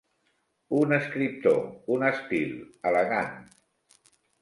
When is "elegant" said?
2.93-3.41